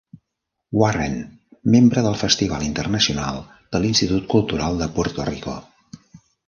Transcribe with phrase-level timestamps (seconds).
[0.83, 1.17] Warren,
[1.75, 3.39] membre del Festival Internacional
[3.75, 5.59] de l'Institut Cultural de Puerto Rico.